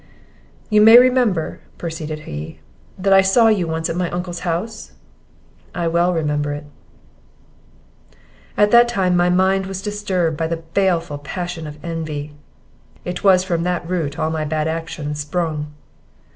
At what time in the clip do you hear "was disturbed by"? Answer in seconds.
9.67-10.47